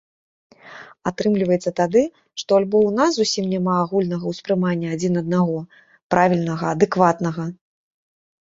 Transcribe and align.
Атрымліваецца 1.09 1.71
тады, 1.79 2.01
што 2.43 2.49
альбо 2.61 2.77
ў 2.87 2.95
нас 3.01 3.09
зусім 3.19 3.45
няма 3.53 3.73
агульнага 3.83 4.25
ўспрымання 4.33 4.87
адзін 4.97 5.13
аднаго, 5.23 5.59
правільнага, 6.15 6.65
адэкватнага. 6.79 7.43